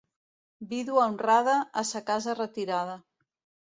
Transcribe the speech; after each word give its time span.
Vídua 0.71 1.05
honrada, 1.11 1.55
a 1.83 1.87
sa 1.93 2.05
casa 2.11 2.39
retirada. 2.45 3.03